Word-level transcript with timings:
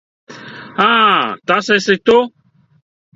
Ā, 0.85 0.87
tas 1.51 1.69
esi 1.75 1.97
tu. 2.11 2.17